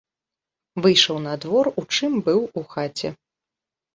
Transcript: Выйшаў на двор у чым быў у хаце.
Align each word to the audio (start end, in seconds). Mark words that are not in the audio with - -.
Выйшаў 0.85 1.19
на 1.25 1.33
двор 1.43 1.69
у 1.83 1.85
чым 1.97 2.17
быў 2.29 2.41
у 2.61 2.63
хаце. 2.75 3.09